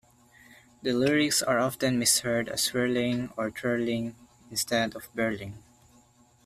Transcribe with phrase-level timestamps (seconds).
[0.81, 4.15] The lyrics are often misheard as "whirling" or "twirling"
[4.49, 5.61] instead of "birling".